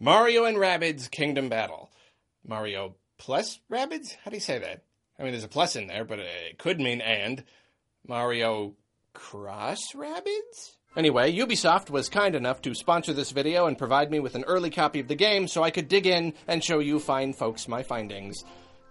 [0.00, 1.90] Mario and Rabbids Kingdom Battle.
[2.46, 4.14] Mario plus Rabbids?
[4.24, 4.84] How do you say that?
[5.18, 7.42] I mean, there's a plus in there, but it could mean and.
[8.06, 8.74] Mario
[9.12, 10.76] cross Rabbids?
[10.96, 14.70] Anyway, Ubisoft was kind enough to sponsor this video and provide me with an early
[14.70, 17.82] copy of the game so I could dig in and show you fine folks my
[17.82, 18.44] findings.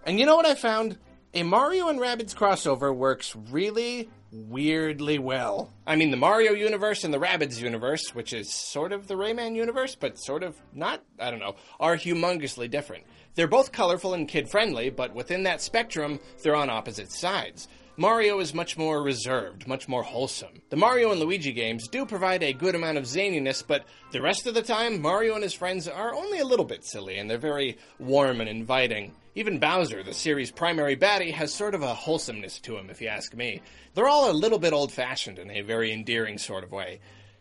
[0.04, 0.98] And you know what I found?
[1.32, 5.72] A Mario and Rabbids crossover works really, weirdly well.
[5.86, 9.54] I mean, the Mario universe and the Rabbids universe, which is sort of the Rayman
[9.54, 13.04] universe, but sort of not, I don't know, are humongously different.
[13.34, 17.68] They're both colorful and kid friendly, but within that spectrum, they're on opposite sides.
[18.00, 20.62] Mario is much more reserved, much more wholesome.
[20.70, 24.46] The Mario and Luigi games do provide a good amount of zaniness, but the rest
[24.46, 27.38] of the time, Mario and his friends are only a little bit silly, and they're
[27.38, 29.16] very warm and inviting.
[29.34, 33.08] Even Bowser, the series' primary baddie, has sort of a wholesomeness to him, if you
[33.08, 33.62] ask me.
[33.94, 37.00] They're all a little bit old fashioned in a very endearing sort of way.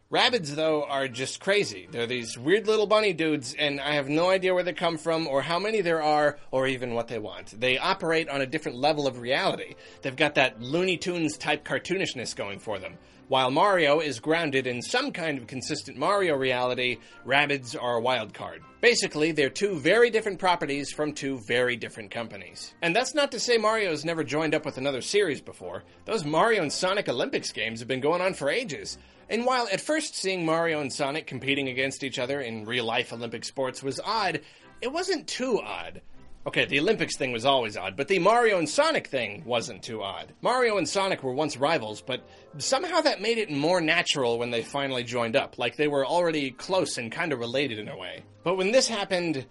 [0.10, 1.86] Rabbids, though, are just crazy.
[1.92, 5.28] They're these weird little bunny dudes, and I have no idea where they come from,
[5.28, 7.60] or how many there are, or even what they want.
[7.60, 9.76] They operate on a different level of reality.
[10.04, 12.94] They've got that Looney Tunes type cartoonishness going for them.
[13.30, 18.34] While Mario is grounded in some kind of consistent Mario reality, Rabbids are a wild
[18.34, 18.64] card.
[18.80, 22.74] Basically, they're two very different properties from two very different companies.
[22.82, 25.84] And that's not to say Mario's never joined up with another series before.
[26.06, 28.98] Those Mario and Sonic Olympics games have been going on for ages.
[29.30, 33.12] And while at first seeing Mario and Sonic competing against each other in real life
[33.12, 34.40] Olympic sports was odd,
[34.82, 36.02] it wasn't too odd.
[36.48, 40.02] Okay, the Olympics thing was always odd, but the Mario and Sonic thing wasn't too
[40.02, 40.32] odd.
[40.42, 42.26] Mario and Sonic were once rivals, but
[42.58, 46.52] somehow that made it more natural when they finally joined up, like they were already
[46.52, 48.24] close and kind of related in a way.
[48.46, 49.46] But when this happened,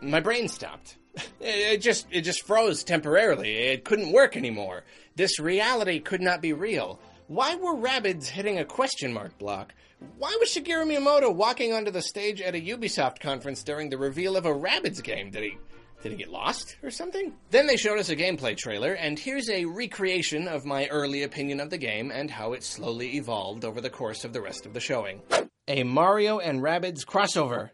[0.00, 0.96] my brain stopped.
[1.40, 3.54] It just it just froze temporarily.
[3.54, 4.84] It couldn't work anymore.
[5.16, 6.98] This reality could not be real.
[7.26, 9.74] Why were Rabbids hitting a question mark block?
[10.16, 14.36] Why was Shigeru Miyamoto walking onto the stage at a Ubisoft conference during the reveal
[14.36, 15.30] of a Rabbids game?
[15.30, 15.58] Did he
[16.02, 17.32] did he get lost or something?
[17.50, 21.60] Then they showed us a gameplay trailer, and here's a recreation of my early opinion
[21.60, 24.74] of the game and how it slowly evolved over the course of the rest of
[24.74, 25.22] the showing.
[25.68, 27.70] A Mario and Rabbids crossover.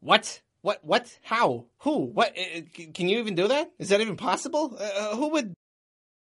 [0.00, 0.40] What?
[0.62, 0.78] What?
[0.82, 1.06] What?
[1.22, 1.66] How?
[1.80, 2.06] Who?
[2.06, 2.36] What?
[2.36, 2.60] Uh,
[2.94, 3.70] Can you even do that?
[3.78, 4.76] Is that even possible?
[4.80, 5.52] Uh, who would?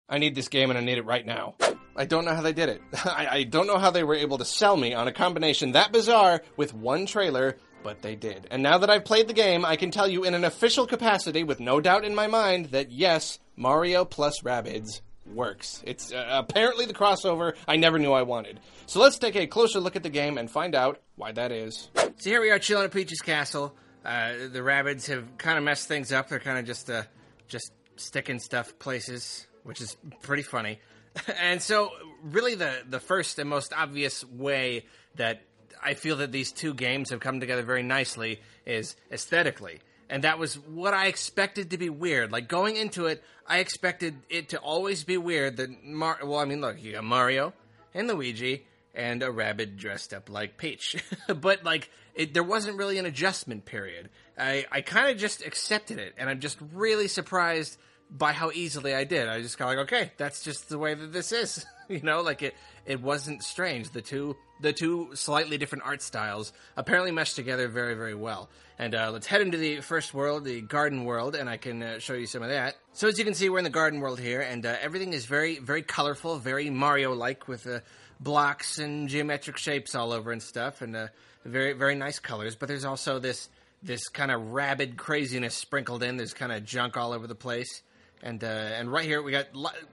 [0.08, 1.54] I need this game and I need it right now.
[1.96, 2.82] I don't know how they did it.
[3.04, 5.92] I, I don't know how they were able to sell me on a combination that
[5.92, 8.48] bizarre with one trailer, but they did.
[8.50, 11.44] And now that I've played the game, I can tell you in an official capacity,
[11.44, 15.82] with no doubt in my mind, that yes, Mario plus Rabbids works.
[15.86, 18.58] It's uh, apparently the crossover I never knew I wanted.
[18.86, 21.90] So let's take a closer look at the game and find out why that is.
[21.94, 23.74] So here we are chilling at Peach's castle.
[24.04, 26.28] Uh, the Rabbids have kind of messed things up.
[26.28, 27.04] They're kind of just uh,
[27.48, 30.80] just sticking stuff places, which is pretty funny.
[31.40, 31.90] and so,
[32.22, 34.84] really, the the first and most obvious way
[35.16, 35.42] that
[35.84, 39.80] I feel that these two games have come together very nicely is aesthetically.
[40.08, 42.32] And that was what I expected to be weird.
[42.32, 46.44] Like going into it, I expected it to always be weird that Mar- well, I
[46.44, 47.52] mean, look, you got Mario
[47.92, 48.64] and Luigi
[48.94, 50.96] and a rabbit dressed up like Peach.
[51.40, 54.08] but like it, there wasn't really an adjustment period.
[54.38, 57.78] I I kind of just accepted it and I'm just really surprised
[58.10, 59.28] by how easily I did.
[59.28, 61.64] I just kind of like, okay, that's just the way that this is.
[61.88, 62.54] you know, like it
[62.86, 63.90] it wasn't strange.
[63.90, 68.48] The two the two slightly different art styles apparently meshed together very very well.
[68.78, 71.98] And uh, let's head into the first world, the garden world, and I can uh,
[72.00, 72.74] show you some of that.
[72.92, 75.26] So as you can see, we're in the garden world here, and uh, everything is
[75.26, 77.80] very very colorful, very Mario like with uh,
[78.20, 81.08] blocks and geometric shapes all over and stuff, and uh,
[81.44, 82.56] very very nice colors.
[82.56, 83.48] But there's also this
[83.82, 86.16] this kind of rabid craziness sprinkled in.
[86.16, 87.82] There's kind of junk all over the place.
[88.22, 89.48] And uh, and right here we got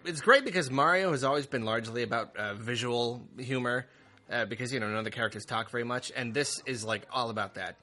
[0.05, 3.87] it's great because Mario has always been largely about uh, visual humor
[4.31, 7.05] uh, because you know none of the characters talk very much, and this is like
[7.11, 7.75] all about that.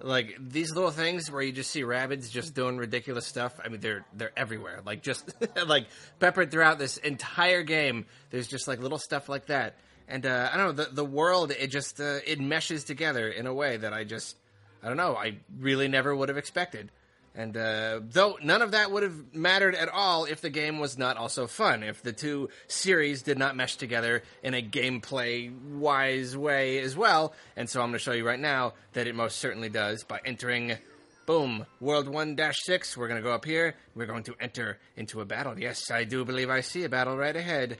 [0.00, 3.60] Like these little things where you just see rabbits just doing ridiculous stuff.
[3.64, 4.80] I mean, they're they're everywhere.
[4.84, 5.32] Like just
[5.66, 5.86] like
[6.18, 8.06] peppered throughout this entire game.
[8.30, 9.76] There's just like little stuff like that,
[10.08, 11.52] and uh, I don't know the the world.
[11.52, 14.36] It just uh, it meshes together in a way that I just
[14.82, 15.14] I don't know.
[15.14, 16.90] I really never would have expected.
[17.34, 20.98] And uh, though none of that would have mattered at all if the game was
[20.98, 26.36] not also fun, if the two series did not mesh together in a gameplay wise
[26.36, 27.32] way as well.
[27.56, 30.20] And so I'm going to show you right now that it most certainly does by
[30.26, 30.76] entering,
[31.24, 32.96] boom, World 1 6.
[32.98, 33.76] We're going to go up here.
[33.94, 35.58] We're going to enter into a battle.
[35.58, 37.78] Yes, I do believe I see a battle right ahead.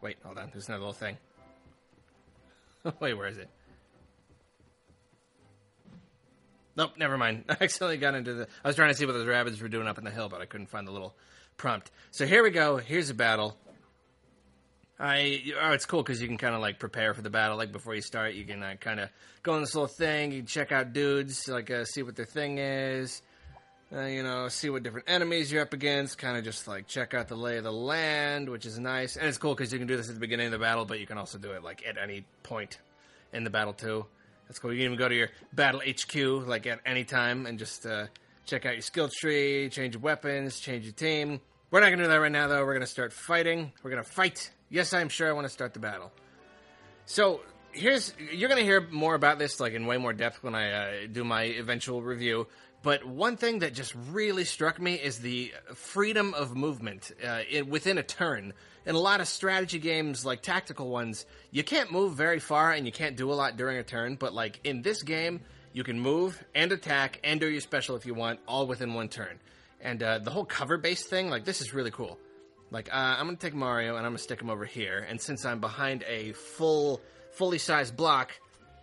[0.00, 0.50] Wait, hold on.
[0.52, 1.16] There's another little thing.
[3.00, 3.48] Wait, where is it?
[6.76, 7.44] Nope, never mind.
[7.48, 8.48] I accidentally got into the.
[8.64, 10.40] I was trying to see what those rabbits were doing up in the hill, but
[10.40, 11.14] I couldn't find the little
[11.56, 11.90] prompt.
[12.10, 12.76] So here we go.
[12.76, 13.56] Here's a battle.
[14.98, 17.56] I oh, it's cool because you can kind of like prepare for the battle.
[17.56, 19.08] Like before you start, you can uh, kind of
[19.42, 20.32] go on this little thing.
[20.32, 23.20] You check out dudes, like uh, see what their thing is.
[23.94, 26.16] Uh, you know, see what different enemies you're up against.
[26.18, 29.16] Kind of just like check out the lay of the land, which is nice.
[29.16, 31.00] And it's cool because you can do this at the beginning of the battle, but
[31.00, 32.78] you can also do it like at any point
[33.32, 34.06] in the battle too.
[34.52, 34.70] That's cool.
[34.70, 38.08] You can even go to your battle HQ like at any time and just uh,
[38.44, 41.40] check out your skill tree, change your weapons, change your team.
[41.70, 42.62] We're not gonna do that right now though.
[42.62, 43.72] We're gonna start fighting.
[43.82, 44.50] We're gonna fight.
[44.68, 46.12] Yes, I'm sure I want to start the battle.
[47.06, 47.40] So
[47.72, 51.06] here's you're gonna hear more about this like in way more depth when I uh,
[51.10, 52.46] do my eventual review.
[52.82, 57.70] But one thing that just really struck me is the freedom of movement uh, in,
[57.70, 58.52] within a turn.
[58.84, 62.84] In a lot of strategy games, like tactical ones, you can't move very far and
[62.84, 64.16] you can't do a lot during a turn.
[64.16, 65.40] But like in this game,
[65.72, 69.08] you can move and attack and do your special if you want, all within one
[69.08, 69.38] turn.
[69.80, 72.18] And uh, the whole cover based thing, like this is really cool.
[72.72, 75.06] Like uh, I'm gonna take Mario and I'm gonna stick him over here.
[75.08, 77.00] And since I'm behind a full,
[77.30, 78.32] fully sized block,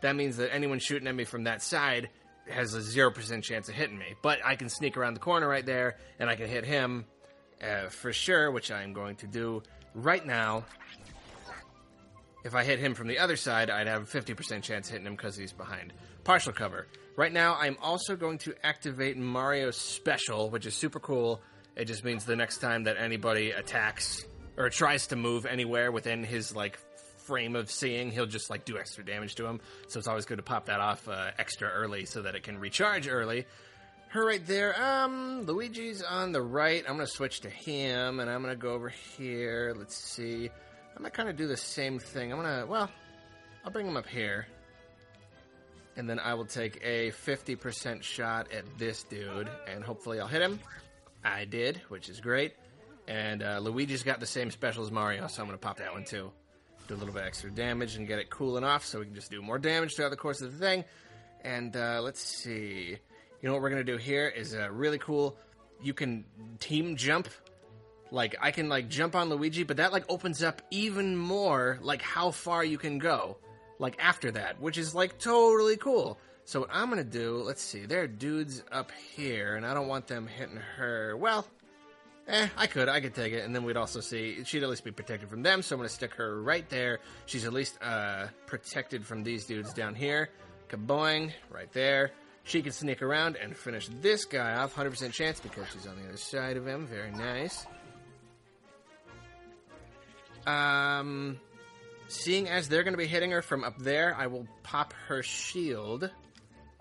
[0.02, 2.10] that means that anyone shooting at me from that side
[2.50, 4.16] has a zero percent chance of hitting me.
[4.22, 7.06] But I can sneak around the corner right there, and I can hit him
[7.62, 9.64] uh, for sure, which I'm going to do
[9.94, 10.66] right now.
[12.46, 15.16] If I hit him from the other side, I'd have a 50% chance hitting him
[15.16, 15.94] because he's behind.
[16.24, 16.88] Partial cover.
[17.18, 21.42] Right now, I'm also going to activate Mario's special, which is super cool.
[21.76, 24.26] It just means the next time that anybody attacks
[24.58, 26.80] or tries to move anywhere within his like
[27.30, 29.62] frame of seeing, he'll just like do extra damage to him.
[29.88, 32.58] So it's always good to pop that off uh, extra early so that it can
[32.58, 33.46] recharge early.
[34.08, 34.76] Her right there.
[34.82, 36.84] Um, Luigi's on the right.
[36.88, 39.76] I'm gonna switch to him, and I'm gonna go over here.
[39.78, 40.50] Let's see.
[40.96, 42.34] I'm gonna kind of do the same thing.
[42.34, 42.90] I'm gonna well,
[43.64, 44.48] I'll bring him up here,
[45.98, 50.42] and then I will take a 50% shot at this dude, and hopefully I'll hit
[50.42, 50.60] him.
[51.24, 52.56] I did, which is great.
[53.08, 56.06] And uh, Luigi's got the same special as Mario, so I'm gonna pop that one
[56.06, 56.32] too
[56.90, 59.30] do a little bit extra damage and get it cooling off so we can just
[59.32, 60.84] do more damage throughout the course of the thing.
[61.44, 62.98] And uh, let's see.
[63.42, 65.38] You know what we're going to do here is uh, really cool.
[65.82, 66.26] You can
[66.60, 67.30] team jump.
[68.12, 72.02] Like, I can, like, jump on Luigi, but that, like, opens up even more, like,
[72.02, 73.38] how far you can go,
[73.78, 76.20] like, after that, which is, like, totally cool.
[76.44, 79.76] So what I'm going to do, let's see, there are dudes up here, and I
[79.76, 81.16] don't want them hitting her.
[81.16, 81.46] Well,
[82.30, 84.84] eh, I could, I could take it, and then we'd also see she'd at least
[84.84, 85.62] be protected from them.
[85.62, 87.00] So I'm gonna stick her right there.
[87.26, 90.30] She's at least uh, protected from these dudes down here.
[90.70, 92.12] Kaboing, right there.
[92.44, 94.76] She can sneak around and finish this guy off.
[94.76, 96.88] 100% chance because she's on the other side of him.
[96.88, 97.66] Very nice.
[100.48, 101.40] Um,
[102.08, 105.22] seeing as they're going to be hitting her from up there, I will pop her
[105.22, 106.10] shield.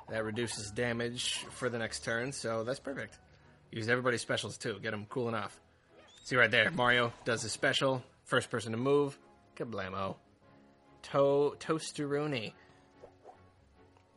[0.09, 3.19] That reduces damage for the next turn, so that's perfect.
[3.71, 4.79] Use everybody's specials too.
[4.83, 5.59] Get them cool enough.
[6.25, 8.03] See right there, Mario does his special.
[8.25, 9.19] First person to move.
[9.57, 10.17] Kablamo.
[11.05, 12.53] To Toasteroni.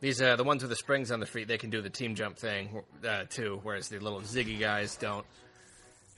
[0.00, 1.48] These uh, the ones with the springs on the feet.
[1.48, 5.24] They can do the team jump thing uh, too, whereas the little Ziggy guys don't.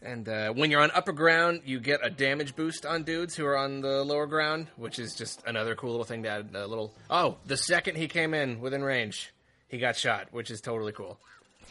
[0.02, 3.46] And uh, when you're on upper ground, you get a damage boost on dudes who
[3.46, 6.50] are on the lower ground, which is just another cool little thing to add.
[6.54, 6.94] A little.
[7.10, 9.32] Oh, the second he came in within range,
[9.68, 11.18] he got shot, which is totally cool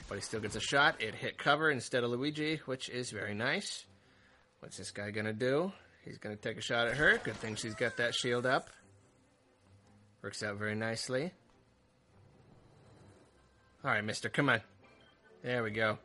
[0.07, 1.01] but he still gets a shot.
[1.01, 3.85] It hit cover instead of Luigi, which is very nice.
[4.59, 5.71] What's this guy gonna do?
[6.05, 7.19] He's gonna take a shot at her.
[7.23, 8.69] Good thing she's got that shield up.
[10.21, 11.31] Works out very nicely.
[13.83, 14.61] Alright, mister, come on.
[15.43, 15.97] There we go.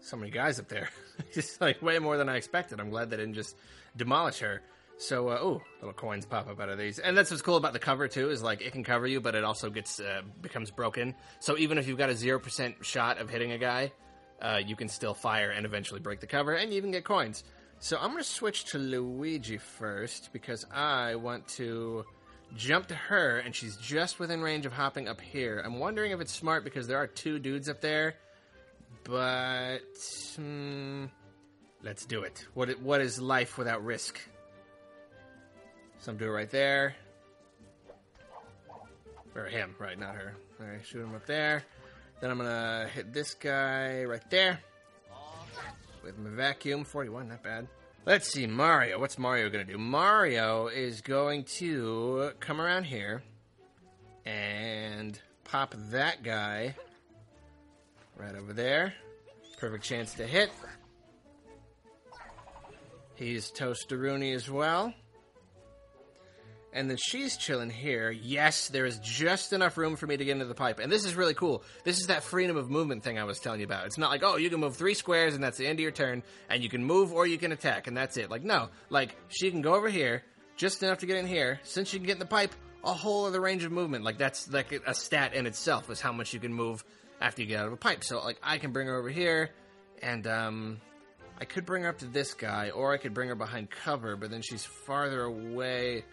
[0.00, 0.88] So many guys up there.
[1.34, 2.78] just like way more than I expected.
[2.78, 3.56] I'm glad they didn't just
[3.96, 4.62] demolish her.
[4.98, 7.74] So, uh, oh, little coins pop up out of these, and that's what's cool about
[7.74, 8.30] the cover too.
[8.30, 11.14] Is like it can cover you, but it also gets uh, becomes broken.
[11.40, 13.92] So even if you've got a zero percent shot of hitting a guy,
[14.40, 17.44] uh, you can still fire and eventually break the cover, and you even get coins.
[17.78, 22.06] So I'm going to switch to Luigi first because I want to
[22.54, 25.62] jump to her, and she's just within range of hopping up here.
[25.62, 28.14] I'm wondering if it's smart because there are two dudes up there,
[29.04, 29.80] but
[30.36, 31.04] hmm,
[31.82, 32.46] let's do it.
[32.54, 34.18] What what is life without risk?
[36.06, 36.94] So I'm doing right there.
[39.34, 40.36] Or him, right, not her.
[40.60, 41.64] Alright, shoot him up there.
[42.20, 44.60] Then I'm gonna hit this guy right there
[46.04, 46.84] with my vacuum.
[46.84, 47.66] 41, not bad.
[48.04, 49.00] Let's see, Mario.
[49.00, 49.78] What's Mario gonna do?
[49.78, 53.24] Mario is going to come around here
[54.24, 56.76] and pop that guy
[58.16, 58.94] right over there.
[59.58, 60.50] Perfect chance to hit.
[63.16, 64.94] He's Toasteroonie as well.
[66.76, 68.10] And then she's chilling here.
[68.10, 70.78] Yes, there is just enough room for me to get into the pipe.
[70.78, 71.64] And this is really cool.
[71.84, 73.86] This is that freedom of movement thing I was telling you about.
[73.86, 75.90] It's not like, oh, you can move three squares and that's the end of your
[75.90, 78.30] turn, and you can move or you can attack, and that's it.
[78.30, 78.68] Like, no.
[78.90, 80.22] Like, she can go over here,
[80.58, 81.60] just enough to get in here.
[81.62, 82.54] Since she can get in the pipe,
[82.84, 84.04] a whole other range of movement.
[84.04, 86.84] Like, that's like a stat in itself, is how much you can move
[87.22, 88.04] after you get out of a pipe.
[88.04, 89.48] So, like, I can bring her over here,
[90.02, 90.80] and, um,
[91.40, 94.14] I could bring her up to this guy, or I could bring her behind cover,
[94.16, 96.04] but then she's farther away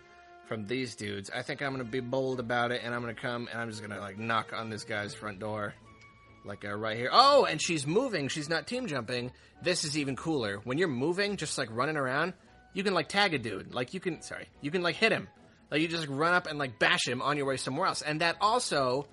[0.48, 1.30] from these dudes.
[1.34, 3.82] I think I'm gonna be bold about it, and I'm gonna come and I'm just
[3.82, 5.74] gonna like knock on this guy's front door,
[6.46, 7.10] like uh, right here.
[7.12, 8.28] Oh, and she's moving.
[8.28, 9.32] She's not team jumping.
[9.62, 10.60] This is even cooler.
[10.64, 12.34] When you're moving, just like running around,
[12.74, 13.74] you can like tag a dude.
[13.74, 15.28] Like you can, sorry, you can like hit him.
[15.72, 18.22] Like you just run up and like bash him on your way somewhere else, and
[18.22, 19.08] that also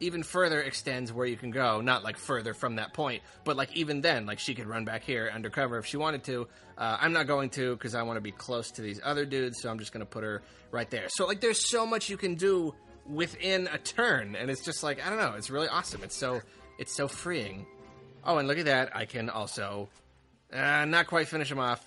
[0.00, 1.80] even further extends where you can go.
[1.80, 5.02] Not like further from that point, but like even then, like she could run back
[5.02, 6.48] here undercover if she wanted to.
[6.76, 9.60] Uh, I'm not going to because I want to be close to these other dudes,
[9.62, 11.06] so I'm just going to put her right there.
[11.08, 12.74] So like, there's so much you can do
[13.06, 15.34] within a turn, and it's just like I don't know.
[15.36, 16.02] It's really awesome.
[16.02, 16.40] It's so
[16.78, 17.66] it's so freeing.
[18.24, 18.94] Oh, and look at that!
[18.94, 19.88] I can also
[20.52, 21.82] uh, not quite finish him off,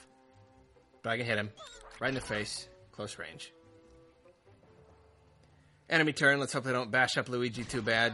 [1.04, 1.52] but I can hit him
[2.00, 3.54] right in the face, close range.
[5.90, 6.40] Enemy turn.
[6.40, 8.14] Let's hope they don't bash up Luigi too bad.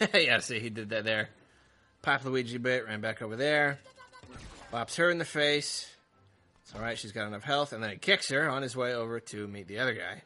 [0.14, 1.30] yeah, see, he did that there.
[2.02, 3.78] Pop Luigi bit, ran back over there.
[4.72, 5.90] Bops her in the face.
[6.62, 7.72] It's alright, she's got enough health.
[7.72, 10.22] And then he kicks her on his way over to meet the other guy.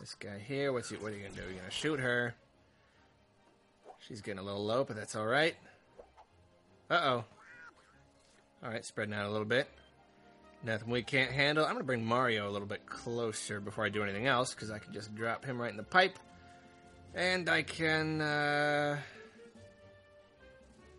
[0.00, 1.42] This guy here, what's he, what are you gonna do?
[1.42, 2.34] You're gonna shoot her.
[4.00, 5.56] She's getting a little low, but that's alright.
[6.90, 7.24] Uh oh.
[8.64, 9.68] Alright, spreading out a little bit.
[10.66, 11.64] Nothing we can't handle.
[11.64, 14.72] I'm going to bring Mario a little bit closer before I do anything else, because
[14.72, 16.18] I can just drop him right in the pipe.
[17.14, 18.98] And I can, uh...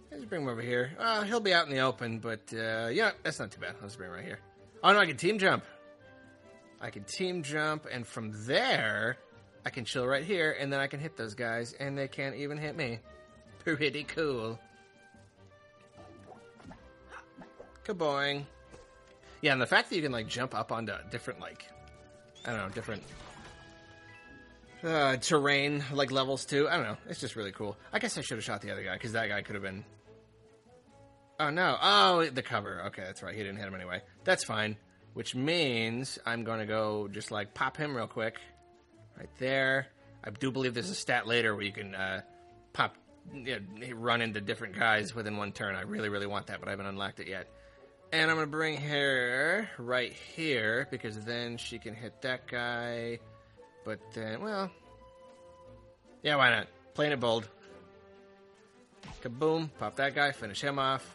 [0.09, 0.93] Let's bring him over here.
[0.97, 3.75] Uh, he'll be out in the open, but, uh, yeah, that's not too bad.
[3.81, 4.39] Let's bring him right here.
[4.81, 5.65] Oh, no, I can team jump.
[6.79, 9.17] I can team jump, and from there,
[9.65, 12.37] I can chill right here, and then I can hit those guys, and they can't
[12.37, 12.99] even hit me.
[13.65, 14.57] Pretty cool.
[17.83, 18.45] Kaboing.
[19.41, 21.65] Yeah, and the fact that you can like jump up onto different like
[22.45, 23.03] I don't know, different
[24.83, 26.67] uh, terrain like levels too.
[26.69, 26.97] I don't know.
[27.09, 27.77] It's just really cool.
[27.91, 29.83] I guess I should have shot the other guy because that guy could have been.
[31.39, 31.77] Oh no!
[31.81, 32.83] Oh, the cover.
[32.87, 33.35] Okay, that's right.
[33.35, 34.01] He didn't hit him anyway.
[34.23, 34.75] That's fine.
[35.13, 38.37] Which means I'm going to go just like pop him real quick,
[39.17, 39.87] right there.
[40.23, 42.21] I do believe there's a stat later where you can uh,
[42.73, 42.95] pop,
[43.33, 45.75] you know, run into different guys within one turn.
[45.75, 47.47] I really, really want that, but I haven't unlocked it yet.
[48.11, 53.19] And I'm going to bring her right here because then she can hit that guy.
[53.83, 54.71] But then, well,
[56.23, 56.67] yeah, why not?
[56.93, 57.47] Playing it bold.
[59.21, 61.05] Kaboom, pop that guy, finish him off.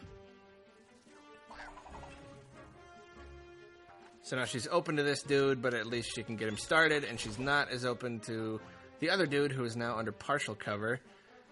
[4.21, 7.03] So now she's open to this dude, but at least she can get him started,
[7.03, 8.61] and she's not as open to
[8.99, 10.99] the other dude who is now under partial cover.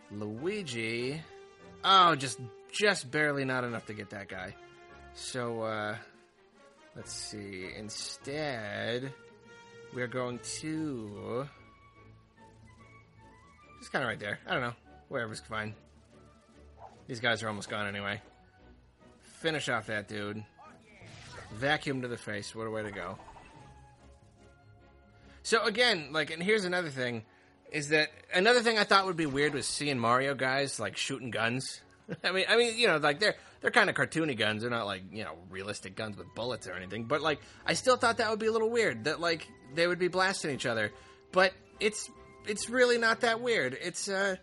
[0.09, 1.21] Luigi.
[1.83, 2.39] Oh, just
[2.71, 4.55] just barely not enough to get that guy.
[5.13, 5.95] So, uh,
[6.95, 7.69] let's see.
[7.77, 9.13] Instead,
[9.93, 11.47] we're going to.
[13.79, 14.39] Just kind of right there.
[14.47, 14.73] I don't know.
[15.09, 15.73] Wherever's fine.
[17.07, 18.21] These guys are almost gone anyway.
[19.23, 20.43] Finish off that dude.
[21.53, 22.55] Vacuum to the face.
[22.55, 23.17] What a way to go.
[25.43, 27.23] So, again, like, and here's another thing
[27.71, 31.31] is that another thing I thought would be weird was seeing Mario guys like shooting
[31.31, 31.81] guns.
[32.23, 34.61] I mean, I mean, you know, like they're they're kind of cartoony guns.
[34.61, 37.05] They're not like you know realistic guns with bullets or anything.
[37.05, 39.99] But like, I still thought that would be a little weird that like they would
[39.99, 40.91] be blasting each other.
[41.31, 42.09] But it's
[42.47, 43.77] it's really not that weird.
[43.79, 44.35] It's uh,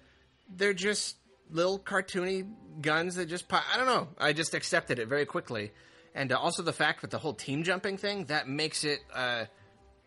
[0.55, 1.17] they're just
[1.51, 2.49] little cartoony
[2.81, 3.65] guns that just pop.
[3.73, 4.09] I don't know.
[4.19, 5.73] I just accepted it very quickly,
[6.15, 9.47] and uh, also the fact that the whole team jumping thing that makes it uh,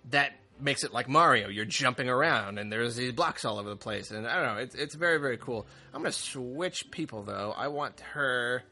[0.10, 1.50] that makes it like Mario.
[1.50, 4.62] You're jumping around, and there's these blocks all over the place, and I don't know.
[4.62, 5.68] It's it's very very cool.
[5.94, 7.53] I'm gonna switch people though.
[7.56, 8.63] I want her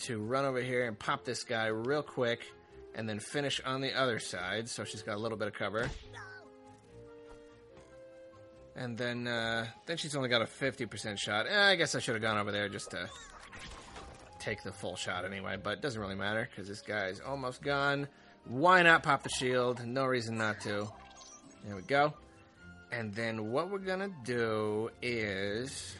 [0.00, 2.46] to run over here and pop this guy real quick,
[2.94, 4.68] and then finish on the other side.
[4.68, 5.88] So she's got a little bit of cover.
[8.76, 11.46] And then, uh, then she's only got a 50% shot.
[11.48, 13.08] Eh, I guess I should have gone over there just to
[14.40, 18.08] take the full shot anyway, but it doesn't really matter because this guy's almost gone.
[18.46, 19.84] Why not pop the shield?
[19.86, 20.88] No reason not to.
[21.64, 22.12] There we go.
[22.92, 25.96] And then what we're gonna do is,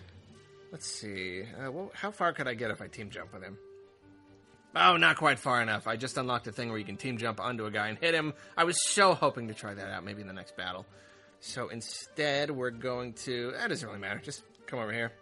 [0.70, 3.56] let's see, uh, well, how far could I get if I team jump with him?
[4.76, 5.86] Oh, not quite far enough.
[5.86, 8.14] I just unlocked a thing where you can team jump onto a guy and hit
[8.14, 8.34] him.
[8.56, 10.84] I was so hoping to try that out, maybe in the next battle.
[11.40, 13.52] So instead, we're going to.
[13.52, 14.18] That doesn't really matter.
[14.18, 15.12] Just come over here.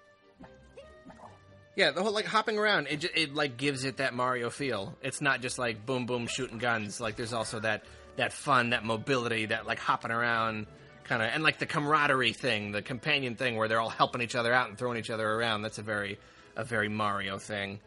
[1.74, 4.96] Yeah, the whole like hopping around, it just, it like gives it that Mario feel.
[5.02, 7.00] It's not just like boom boom shooting guns.
[7.00, 7.84] Like there's also that
[8.16, 10.66] that fun, that mobility, that like hopping around
[11.04, 14.34] kind of, and like the camaraderie thing, the companion thing where they're all helping each
[14.34, 15.62] other out and throwing each other around.
[15.62, 16.18] That's a very
[16.56, 17.80] a very Mario thing.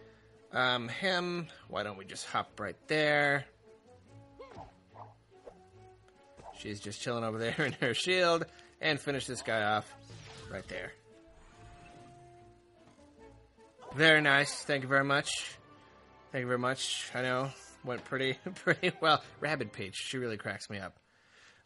[0.56, 3.46] Um, him, why don't we just hop right there?
[6.58, 8.46] She's just chilling over there in her shield,
[8.80, 9.94] and finish this guy off
[10.50, 10.94] right there.
[13.96, 14.64] Very nice.
[14.64, 15.30] Thank you very much.
[16.32, 17.12] Thank you very much.
[17.14, 17.50] I know
[17.84, 19.22] went pretty pretty well.
[19.40, 20.98] Rabbid Peach, she really cracks me up.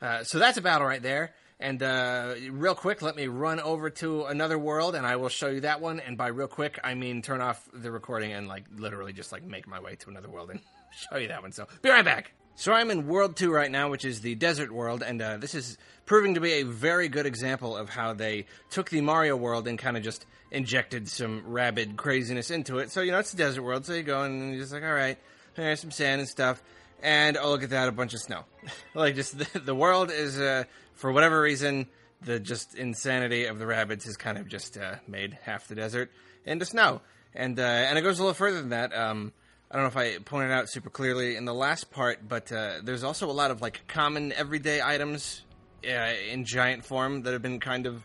[0.01, 1.33] Uh, so that's a battle right there.
[1.59, 5.49] And uh, real quick, let me run over to another world, and I will show
[5.49, 5.99] you that one.
[5.99, 9.43] And by real quick, I mean turn off the recording and like literally just like
[9.43, 10.61] make my way to another world and
[11.09, 11.51] show you that one.
[11.51, 12.31] So be right back.
[12.55, 15.55] So I'm in World Two right now, which is the desert world, and uh, this
[15.55, 19.65] is proving to be a very good example of how they took the Mario world
[19.67, 22.91] and kind of just injected some rabid craziness into it.
[22.91, 24.93] So you know it's a desert world, so you go and you're just like, all
[24.93, 25.17] right,
[25.55, 26.61] there's some sand and stuff,
[27.01, 28.45] and oh look at that, a bunch of snow.
[28.93, 30.63] like just the, the world is, uh,
[30.93, 31.87] for whatever reason,
[32.21, 36.11] the just insanity of the rabbits has kind of just uh, made half the desert
[36.45, 37.01] into snow,
[37.33, 38.95] and uh, and it goes a little further than that.
[38.95, 39.33] Um,
[39.71, 42.79] I don't know if I pointed out super clearly in the last part, but uh,
[42.83, 45.43] there's also a lot of like common everyday items
[45.87, 48.03] uh, in giant form that have been kind of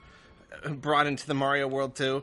[0.80, 2.22] brought into the Mario world too.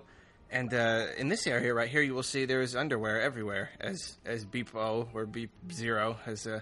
[0.51, 4.17] And uh, in this area right here, you will see there is underwear everywhere, as
[4.25, 6.60] as Beep O or Beep Zero has uh,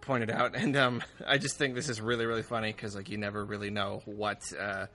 [0.00, 0.56] pointed out.
[0.56, 3.68] And um, I just think this is really really funny because like you never really
[3.68, 4.86] know what uh,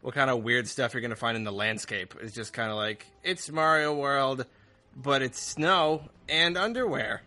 [0.00, 2.14] what kind of weird stuff you're gonna find in the landscape.
[2.20, 4.46] It's just kind of like it's Mario World,
[4.94, 7.22] but it's snow and underwear.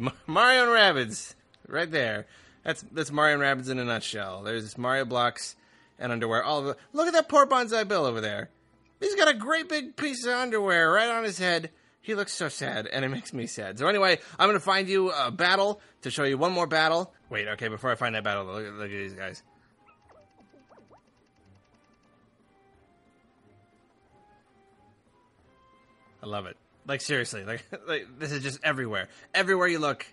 [0.00, 1.34] M- Mario and Rabbids,
[1.68, 2.26] right there.
[2.64, 4.42] That's that's Mario and Rabbids in a nutshell.
[4.42, 5.54] There's Mario blocks
[5.96, 6.42] and underwear.
[6.42, 6.76] All of it.
[6.92, 8.50] Look at that poor Banzai Bill over there.
[9.00, 11.70] He's got a great big piece of underwear right on his head.
[12.00, 13.78] He looks so sad, and it makes me sad.
[13.78, 17.14] So anyway, I'm going to find you a battle to show you one more battle.
[17.30, 19.42] Wait, okay, before I find that battle, look, look at these guys.
[26.22, 26.56] I love it.
[26.86, 29.08] Like seriously, like, like this is just everywhere.
[29.34, 30.06] Everywhere you look,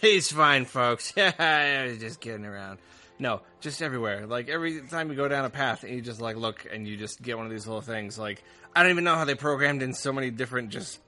[0.00, 1.12] he's fine, folks.
[1.16, 2.78] Yeah, he's just kidding around.
[3.18, 4.26] No, just everywhere.
[4.26, 6.96] Like every time you go down a path and you just like look and you
[6.96, 8.18] just get one of these little things.
[8.18, 8.42] Like
[8.74, 11.00] I don't even know how they programmed in so many different just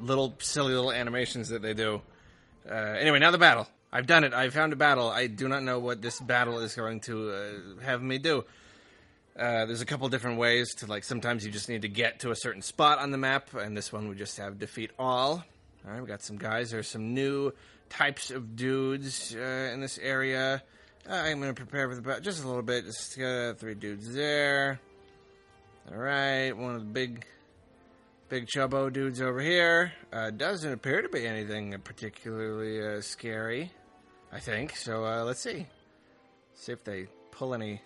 [0.00, 2.00] little silly little animations that they do.
[2.68, 3.66] Uh, anyway, now the battle.
[3.92, 4.32] I've done it.
[4.32, 5.08] I found a battle.
[5.08, 8.44] I do not know what this battle is going to uh, have me do.
[9.36, 11.02] Uh, there's a couple different ways to like.
[11.02, 13.92] Sometimes you just need to get to a certain spot on the map, and this
[13.92, 15.44] one we just have defeat all.
[15.84, 16.70] All right, we got some guys.
[16.70, 17.52] There's some new
[17.88, 20.62] types of dudes uh, in this area.
[21.10, 22.84] Uh, I'm going to prepare for the battle just a little bit.
[22.84, 24.78] Just got three dudes there.
[25.90, 27.26] All right, one of the big,
[28.28, 29.92] big chubbo dudes over here.
[30.12, 33.72] Uh, doesn't appear to be anything particularly uh, scary.
[34.32, 35.04] I think so.
[35.04, 35.66] Uh, let's see.
[36.54, 37.82] See if they pull any,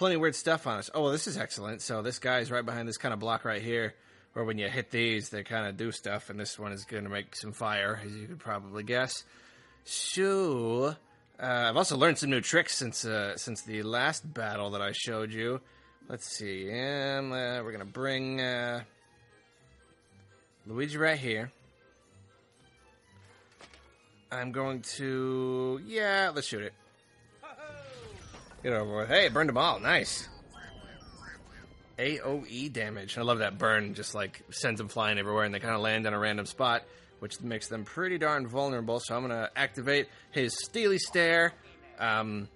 [0.00, 0.88] any weird stuff on us.
[0.94, 1.82] Oh, well, this is excellent.
[1.82, 3.92] So this guy's right behind this kind of block right here,
[4.32, 7.04] where when you hit these, they kind of do stuff, and this one is going
[7.04, 9.22] to make some fire, as you could probably guess.
[9.84, 10.96] So
[11.40, 14.92] uh, I've also learned some new tricks since uh, since the last battle that I
[14.92, 15.60] showed you.
[16.08, 16.68] Let's see.
[16.70, 17.22] Uh,
[17.62, 18.82] we're gonna bring uh,
[20.66, 21.50] Luigi right here.
[24.30, 26.30] I'm going to yeah.
[26.34, 26.72] Let's shoot it.
[28.62, 29.08] Get over with.
[29.08, 29.80] Hey, burned them all.
[29.80, 30.28] Nice.
[31.98, 33.18] AOE damage.
[33.18, 33.94] I love that burn.
[33.94, 36.82] Just like sends them flying everywhere, and they kind of land on a random spot
[37.24, 39.00] which makes them pretty darn vulnerable.
[39.00, 41.54] So I'm to activate his Steely Stare.
[41.98, 42.48] Um,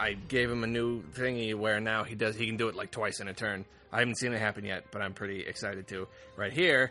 [0.00, 2.90] I gave him a new thingy where now he does he can do it like
[2.90, 3.64] twice in a turn.
[3.92, 6.08] I haven't seen it happen yet, but I'm pretty excited to.
[6.34, 6.90] Right here,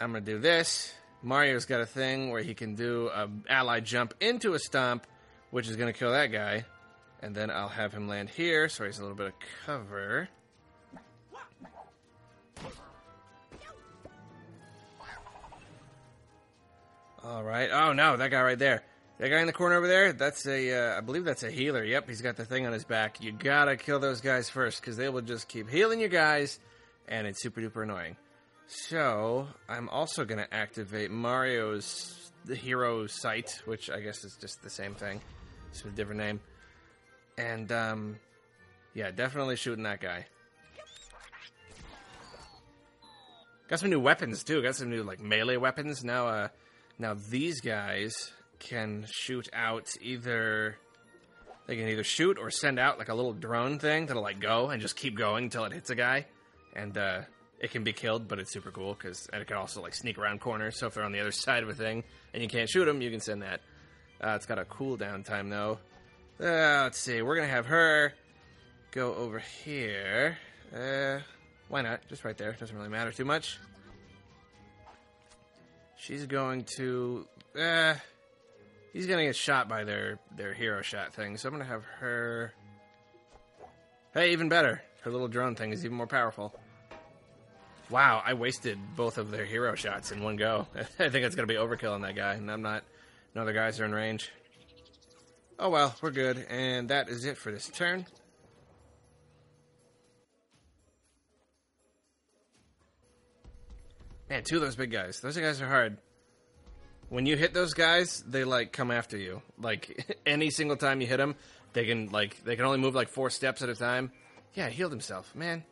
[0.00, 0.92] I'm gonna do this.
[1.22, 5.06] Mario's got a thing where he can do a ally jump into a stomp,
[5.52, 6.64] which is gonna kill that guy,
[7.22, 9.34] and then I'll have him land here, so he's a little bit of
[9.64, 10.28] cover.
[17.26, 17.68] All right.
[17.72, 18.84] Oh no, that guy right there.
[19.18, 21.82] That guy in the corner over there, that's a, uh, I believe that's a healer.
[21.82, 23.20] Yep, he's got the thing on his back.
[23.20, 26.60] You gotta kill those guys first, because they will just keep healing you guys,
[27.08, 28.16] and it's super duper annoying.
[28.68, 34.70] So, I'm also gonna activate Mario's the hero sight, which I guess is just the
[34.70, 35.20] same thing,
[35.72, 36.40] just with a different name.
[37.38, 38.16] And, um,
[38.94, 40.26] yeah, definitely shooting that guy.
[43.68, 44.62] Got some new weapons too.
[44.62, 46.28] Got some new like melee weapons now.
[46.28, 46.48] Uh,
[46.98, 50.76] now these guys can shoot out either
[51.66, 54.70] they can either shoot or send out like a little drone thing that'll like go
[54.70, 56.26] and just keep going until it hits a guy,
[56.74, 57.22] and uh,
[57.58, 58.28] it can be killed.
[58.28, 60.78] But it's super cool because and it can also like sneak around corners.
[60.78, 63.02] So if they're on the other side of a thing and you can't shoot them,
[63.02, 63.60] you can send that.
[64.22, 65.78] Uh, it's got a cooldown time though.
[66.40, 67.20] Uh, let's see.
[67.20, 68.12] We're gonna have her
[68.92, 70.38] go over here.
[70.74, 71.18] Uh,
[71.68, 72.06] why not?
[72.08, 72.52] Just right there.
[72.52, 73.58] Doesn't really matter too much.
[75.96, 77.26] She's going to.
[77.58, 77.94] Uh,
[78.92, 81.36] he's gonna get shot by their their hero shot thing.
[81.36, 82.52] So I'm gonna have her.
[84.12, 84.82] Hey, even better.
[85.02, 86.58] Her little drone thing is even more powerful.
[87.88, 90.66] Wow, I wasted both of their hero shots in one go.
[90.98, 92.84] I think it's gonna be overkill on that guy, and I'm not.
[93.34, 94.30] No other guys are in range.
[95.58, 98.06] Oh well, we're good, and that is it for this turn.
[104.28, 105.20] Man, two of those big guys.
[105.20, 105.98] Those guys are hard.
[107.08, 109.42] When you hit those guys, they like come after you.
[109.58, 111.36] Like any single time you hit them,
[111.72, 114.10] they can like they can only move like four steps at a time.
[114.54, 115.62] Yeah, he healed himself, man.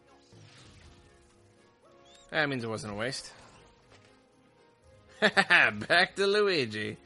[2.30, 3.32] That means it wasn't a waste.
[5.20, 6.96] Back to Luigi.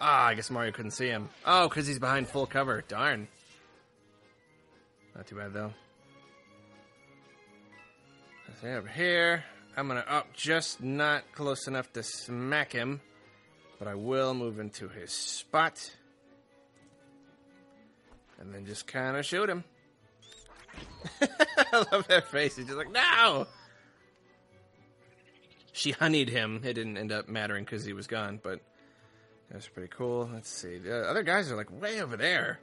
[0.00, 1.28] Ah, I guess Mario couldn't see him.
[1.44, 2.84] Oh, because he's behind full cover.
[2.86, 3.26] Darn.
[5.16, 5.72] Not too bad though.
[8.46, 9.44] Let's over here.
[9.76, 13.00] I'm gonna up just not close enough to smack him,
[13.78, 15.90] but I will move into his spot.
[18.40, 19.64] And then just kind of shoot him.
[21.20, 22.56] I love that face.
[22.56, 23.46] He's just like, no!
[25.72, 26.62] She honeyed him.
[26.64, 28.60] It didn't end up mattering because he was gone, but
[29.50, 30.28] that's pretty cool.
[30.32, 30.78] Let's see.
[30.78, 32.60] The other guys are like way over there.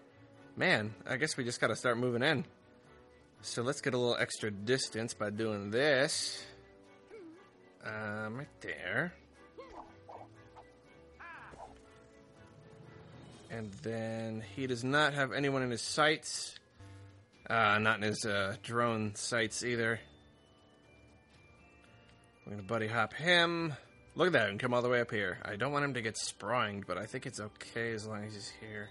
[0.58, 2.46] Man, I guess we just gotta start moving in.
[3.42, 6.44] So let's get a little extra distance by doing this.
[7.86, 9.14] Um, right there.
[13.52, 16.56] And then he does not have anyone in his sights.
[17.50, 20.00] Uh, not in his uh, drone sights either.
[22.46, 23.74] We're gonna buddy hop him.
[24.16, 25.38] Look at that, and come all the way up here.
[25.44, 28.34] I don't want him to get sprawled, but I think it's okay as long as
[28.34, 28.90] he's here.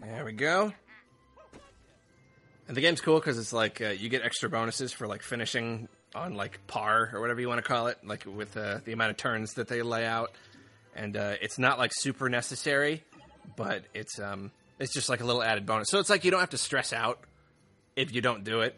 [0.00, 0.72] There we go.
[2.66, 5.88] And the game's cool because it's like uh, you get extra bonuses for like finishing
[6.14, 9.10] on like par or whatever you want to call it, like with uh, the amount
[9.10, 10.32] of turns that they lay out.
[10.94, 13.04] And uh, it's not like super necessary,
[13.56, 15.88] but it's um it's just like a little added bonus.
[15.90, 17.20] So it's like you don't have to stress out
[17.96, 18.76] if you don't do it,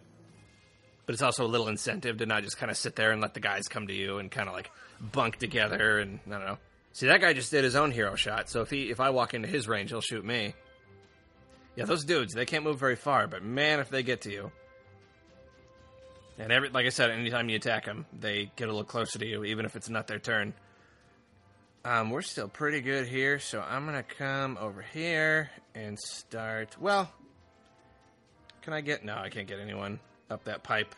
[1.06, 3.34] but it's also a little incentive to not just kind of sit there and let
[3.34, 6.58] the guys come to you and kind of like bunk together and I don't know.
[6.92, 9.34] See that guy just did his own hero shot, so if he if I walk
[9.34, 10.54] into his range, he'll shoot me.
[11.76, 14.50] Yeah, those dudes, they can't move very far, but man, if they get to you.
[16.40, 19.26] And every, like I said, anytime you attack them, they get a little closer to
[19.26, 20.54] you, even if it's not their turn.
[21.84, 26.80] Um, we're still pretty good here, so I'm gonna come over here and start.
[26.80, 27.12] Well,
[28.62, 29.04] can I get?
[29.04, 30.00] No, I can't get anyone
[30.30, 30.94] up that pipe.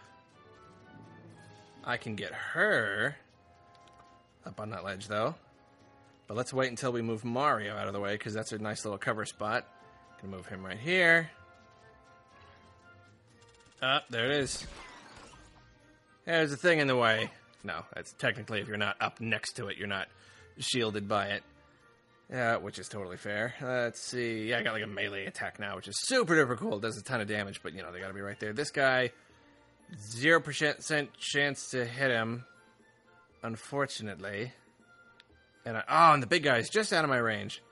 [1.82, 3.16] I can get her
[4.46, 5.34] up on that ledge, though.
[6.28, 8.84] But let's wait until we move Mario out of the way, because that's a nice
[8.84, 9.66] little cover spot.
[10.20, 11.30] Gonna move him right here.
[13.82, 14.64] Ah, there it is.
[16.24, 17.30] There's a thing in the way.
[17.64, 20.08] No, that's technically if you're not up next to it, you're not
[20.58, 21.42] shielded by it.
[22.30, 23.54] Yeah, which is totally fair.
[23.60, 24.48] Let's see.
[24.48, 26.76] Yeah, I got like a melee attack now, which is super duper cool.
[26.76, 28.52] It does a ton of damage, but you know, they gotta be right there.
[28.52, 29.10] This guy,
[30.16, 32.44] 0% chance to hit him,
[33.42, 34.52] unfortunately.
[35.66, 37.62] And I, oh, and the big guy is just out of my range.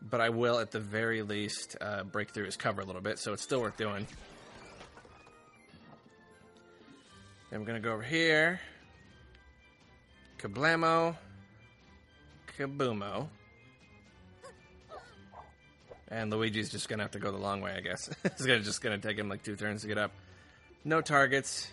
[0.00, 3.18] But I will, at the very least, uh, break through his cover a little bit,
[3.18, 4.06] so it's still worth doing.
[7.52, 8.60] I'm gonna go over here.
[10.38, 11.16] Kablamo.
[12.58, 13.28] Kaboomo.
[16.10, 18.10] And Luigi's just gonna have to go the long way, I guess.
[18.24, 20.12] it's gonna just gonna take him like two turns to get up.
[20.84, 21.68] No targets.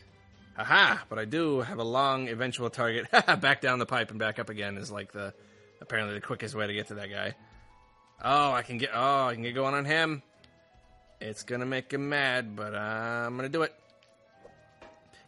[0.56, 1.00] Haha!
[1.10, 3.10] But I do have a long eventual target.
[3.12, 5.34] back down the pipe and back up again is like the
[5.82, 7.36] apparently the quickest way to get to that guy.
[8.24, 10.24] Oh, I can get oh I can get going on him.
[11.20, 12.78] It's gonna make him mad, but uh,
[13.26, 13.74] I'm gonna do it.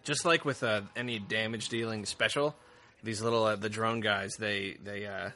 [0.07, 2.55] Just like with uh, any damage dealing special,
[3.03, 5.31] these little uh, the drone guys they they uh,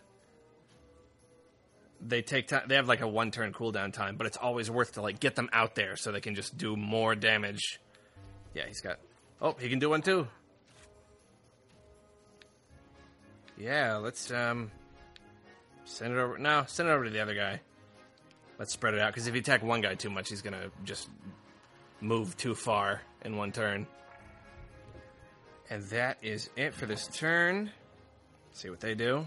[1.99, 2.63] they take time.
[2.69, 5.35] They have like a one turn cooldown time, but it's always worth to like get
[5.35, 7.81] them out there so they can just do more damage.
[8.53, 8.99] Yeah, he's got.
[9.41, 10.25] Oh, he can do one too.
[13.57, 14.71] Yeah, let's um
[15.83, 16.37] send it over.
[16.37, 17.59] No, send it over to the other guy.
[18.57, 21.09] Let's spread it out because if you attack one guy too much, he's gonna just
[21.99, 23.85] move too far in one turn.
[25.71, 27.71] And that is it for this turn.
[28.51, 29.25] See what they do.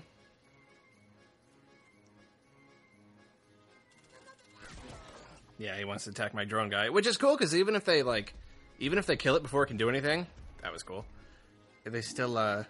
[5.57, 8.03] Yeah, he wants to attack my drone guy, which is cool because even if they
[8.03, 8.35] like,
[8.79, 10.27] even if they kill it before it can do anything,
[10.63, 11.07] that was cool.
[11.85, 12.65] They still, uh,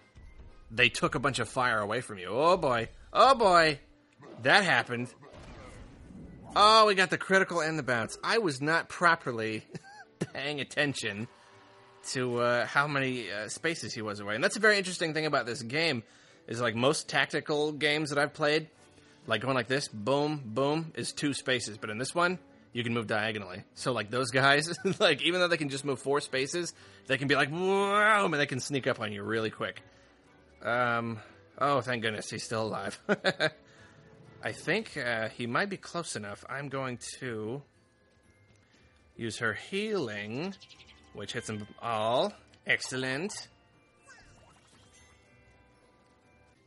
[0.71, 2.27] they took a bunch of fire away from you.
[2.29, 3.81] Oh boy, oh boy,
[4.43, 5.13] that happened.
[6.55, 8.17] Oh, we got the critical and the bounce.
[8.23, 9.65] I was not properly
[10.33, 11.27] paying attention
[12.11, 15.25] to uh, how many uh, spaces he was away, and that's a very interesting thing
[15.25, 16.03] about this game.
[16.47, 18.69] Is like most tactical games that I've played,
[19.25, 22.37] like going like this, boom, boom, is two spaces, but in this one
[22.71, 23.63] you can move diagonally.
[23.73, 26.73] So like those guys, like even though they can just move four spaces,
[27.07, 29.81] they can be like boom, and they can sneak up on you really quick.
[30.61, 31.19] Um.
[31.57, 32.99] Oh, thank goodness he's still alive.
[34.43, 36.43] I think uh, he might be close enough.
[36.49, 37.61] I'm going to
[39.15, 40.53] use her healing,
[41.15, 42.33] which hits them all.
[42.67, 43.47] Excellent.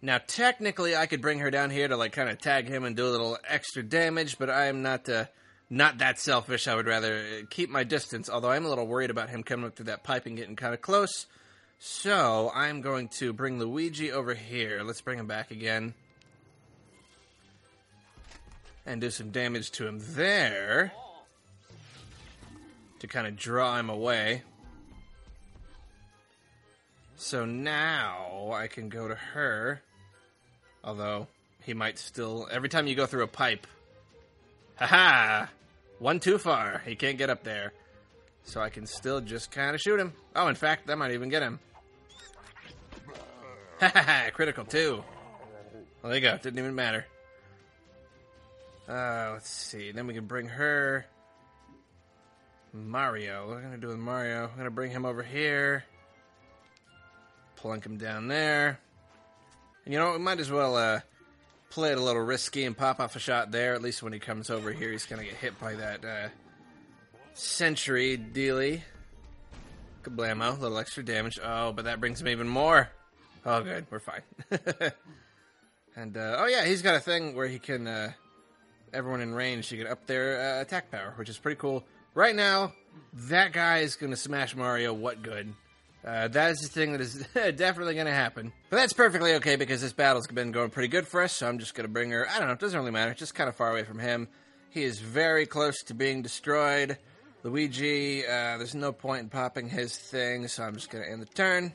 [0.00, 2.96] Now, technically, I could bring her down here to like kind of tag him and
[2.96, 5.08] do a little extra damage, but I am not.
[5.08, 5.26] Uh,
[5.70, 6.66] not that selfish.
[6.66, 9.76] I would rather keep my distance, although I'm a little worried about him coming up
[9.76, 11.26] through that pipe and getting kind of close.
[11.78, 14.82] So I'm going to bring Luigi over here.
[14.82, 15.94] Let's bring him back again.
[18.86, 20.92] And do some damage to him there.
[23.00, 24.42] To kind of draw him away.
[27.16, 29.82] So now I can go to her.
[30.82, 31.26] Although
[31.64, 32.48] he might still.
[32.50, 33.66] Every time you go through a pipe.
[34.76, 35.46] Haha!
[35.98, 36.82] One too far.
[36.86, 37.72] He can't get up there.
[38.44, 40.12] So I can still just kind of shoot him.
[40.34, 41.58] Oh, in fact, that might even get him.
[43.80, 44.30] Ha ha ha!
[44.32, 45.04] Critical, too.
[46.02, 46.36] Well, there you go.
[46.38, 47.04] Didn't even matter.
[48.88, 49.92] Uh, let's see.
[49.92, 51.04] Then we can bring her.
[52.86, 53.46] Mario.
[53.46, 54.44] What are we going to do with Mario?
[54.44, 55.84] I'm going to bring him over here.
[57.56, 58.78] Plunk him down there.
[59.84, 61.00] And you know, we might as well uh,
[61.70, 63.74] play it a little risky and pop off a shot there.
[63.74, 66.28] At least when he comes over here, he's going to get hit by that uh,
[67.34, 68.82] Sentry dealy.
[70.02, 71.38] Kablamo, a little extra damage.
[71.42, 72.90] Oh, but that brings him even more.
[73.44, 73.86] Oh, good.
[73.90, 74.22] We're fine.
[75.96, 78.12] and, uh, oh, yeah, he's got a thing where he can, uh,
[78.92, 81.84] everyone in range, you can up their uh, attack power, which is pretty cool.
[82.18, 82.72] Right now,
[83.28, 84.92] that guy is going to smash Mario.
[84.92, 85.54] What good?
[86.04, 88.52] Uh, that is the thing that is definitely going to happen.
[88.70, 91.60] But that's perfectly okay because this battle's been going pretty good for us, so I'm
[91.60, 92.28] just going to bring her.
[92.28, 93.14] I don't know, it doesn't really matter.
[93.14, 94.26] Just kind of far away from him.
[94.70, 96.98] He is very close to being destroyed.
[97.44, 101.22] Luigi, uh, there's no point in popping his thing, so I'm just going to end
[101.22, 101.72] the turn.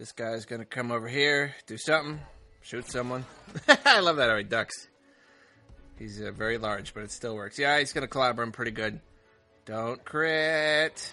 [0.00, 2.18] This guy's going to come over here, do something,
[2.62, 3.24] shoot someone.
[3.84, 4.88] I love that how he ducks.
[5.98, 7.58] He's uh, very large, but it still works.
[7.58, 9.00] Yeah, he's to clobber him pretty good.
[9.64, 11.12] Don't crit.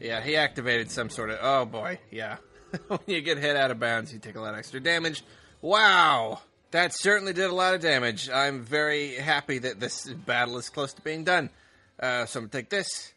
[0.00, 1.38] Yeah, he activated some sort of.
[1.40, 2.36] Oh boy, yeah.
[2.88, 5.24] when you get hit out of bounds, you take a lot extra damage.
[5.62, 6.40] Wow,
[6.72, 8.28] that certainly did a lot of damage.
[8.28, 11.50] I'm very happy that this battle is close to being done.
[11.98, 13.12] Uh, so I'm gonna take this.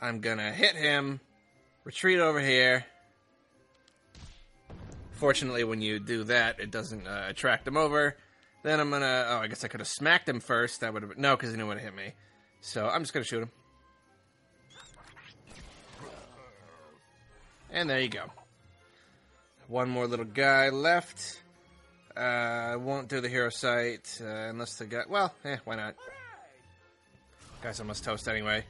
[0.00, 1.20] I'm gonna hit him.
[1.84, 2.84] Retreat over here.
[5.12, 8.16] Fortunately, when you do that, it doesn't uh, attract him over.
[8.66, 9.26] Then I'm gonna.
[9.28, 10.80] Oh, I guess I could have smacked him first.
[10.80, 11.16] That would have.
[11.16, 12.14] No, because he knew have hit me.
[12.60, 13.50] So I'm just gonna shoot him.
[17.70, 18.24] And there you go.
[19.68, 21.42] One more little guy left.
[22.16, 25.02] Uh, I won't do the hero sight uh, unless the guy.
[25.08, 25.94] Well, eh, why not?
[27.62, 28.64] Guy's almost toast anyway.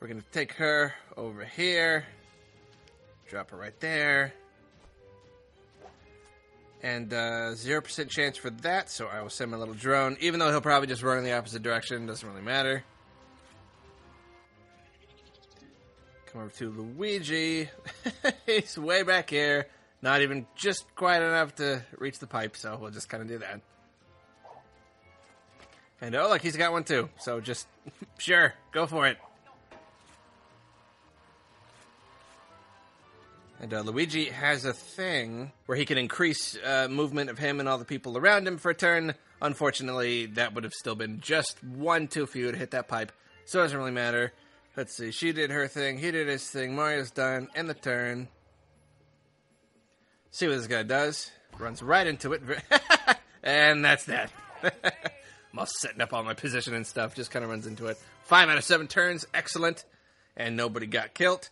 [0.00, 2.06] We're gonna take her over here.
[3.28, 4.32] Drop her right there.
[6.82, 10.16] And uh, zero percent chance for that, so I will send my little drone.
[10.20, 12.82] Even though he'll probably just run in the opposite direction, doesn't really matter.
[16.26, 17.68] Come over to Luigi.
[18.46, 19.68] He's way back here.
[20.00, 23.38] Not even just quite enough to reach the pipe, so we'll just kind of do
[23.38, 23.60] that.
[26.00, 27.08] And oh, look, he's got one too.
[27.20, 27.68] So just,
[28.18, 29.18] sure, go for it.
[33.62, 37.68] And uh, Luigi has a thing where he can increase uh, movement of him and
[37.68, 39.14] all the people around him for a turn.
[39.40, 43.12] Unfortunately, that would have still been just one too few to hit that pipe,
[43.44, 44.32] so it doesn't really matter.
[44.76, 45.12] Let's see.
[45.12, 45.98] She did her thing.
[45.98, 46.74] He did his thing.
[46.74, 47.48] Mario's done.
[47.54, 48.26] End the turn.
[50.32, 51.30] See what this guy does.
[51.56, 52.42] Runs right into it.
[53.44, 54.32] and that's that.
[54.64, 57.14] I'm all setting up all my position and stuff.
[57.14, 57.98] Just kind of runs into it.
[58.24, 59.24] Five out of seven turns.
[59.32, 59.84] Excellent.
[60.36, 61.48] And nobody got killed.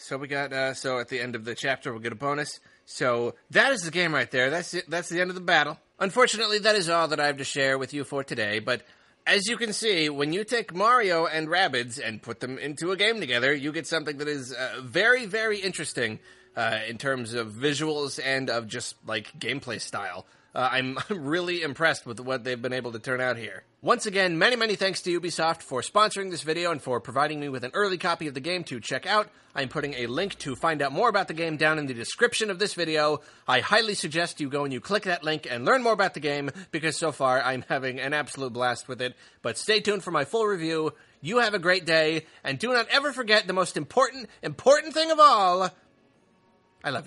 [0.00, 2.60] So we got, uh, so at the end of the chapter, we'll get a bonus.
[2.86, 4.48] So that is the game right there.
[4.48, 4.88] That's it.
[4.88, 5.76] That's the end of the battle.
[5.98, 8.82] Unfortunately, that is all that I have to share with you for today, but
[9.26, 12.96] as you can see, when you take Mario and Rabbids and put them into a
[12.96, 16.20] game together, you get something that is uh, very, very interesting
[16.56, 20.24] uh, in terms of visuals and of just like gameplay style.
[20.58, 23.62] Uh, I'm really impressed with what they've been able to turn out here.
[23.80, 27.48] Once again, many, many thanks to Ubisoft for sponsoring this video and for providing me
[27.48, 29.30] with an early copy of the game to check out.
[29.54, 32.50] I'm putting a link to find out more about the game down in the description
[32.50, 33.20] of this video.
[33.46, 36.20] I highly suggest you go and you click that link and learn more about the
[36.20, 39.14] game because so far I'm having an absolute blast with it.
[39.42, 40.92] But stay tuned for my full review.
[41.20, 45.10] You have a great day, and do not ever forget the most important, important thing
[45.10, 45.70] of all.
[46.84, 47.06] I love